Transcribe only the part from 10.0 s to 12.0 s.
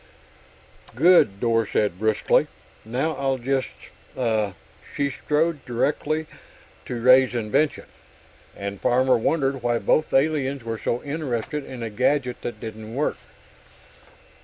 the aliens were so interested in a